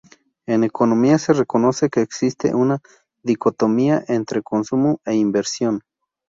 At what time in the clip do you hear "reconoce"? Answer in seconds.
1.31-1.91